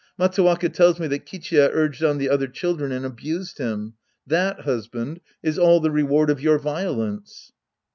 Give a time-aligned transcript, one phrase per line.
[0.17, 3.93] Matsuwaka tells me that Kichiya urged on the other cliildren and abused him.
[4.25, 7.51] That, husband, is all the reward of your violence.